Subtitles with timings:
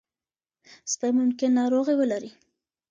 [0.91, 2.31] سپي ممکن ناروغي ولري.